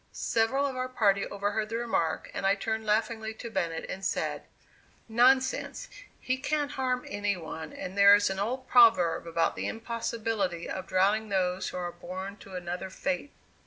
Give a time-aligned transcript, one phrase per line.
[0.13, 4.41] Several of our party overheard the remark and I turned laughingly to Bennett and said:
[5.07, 5.89] "Nonsense;
[6.19, 10.87] he can't harm any one and there is an old proverb about the impossibility of
[10.87, 13.31] drowning those who are born to another fate."